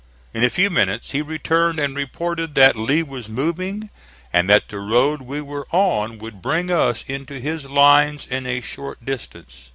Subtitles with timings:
[0.33, 3.91] In a few minutes he returned and reported that Lee was moving,
[4.33, 8.61] and that the road we were on would bring us into his lines in a
[8.61, 9.69] short distance.